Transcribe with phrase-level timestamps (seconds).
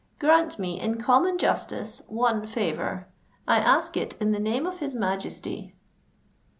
[0.17, 3.07] Grant me, in common justice, one favour:
[3.47, 5.75] I ask it in the name of his Majesty."